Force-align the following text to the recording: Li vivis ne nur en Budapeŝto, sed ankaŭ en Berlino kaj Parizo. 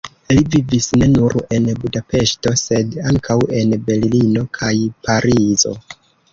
Li 0.35 0.41
vivis 0.53 0.87
ne 1.01 1.09
nur 1.11 1.35
en 1.57 1.67
Budapeŝto, 1.83 2.55
sed 2.63 2.97
ankaŭ 3.11 3.39
en 3.61 3.79
Berlino 3.93 4.47
kaj 4.61 4.75
Parizo. 5.07 5.79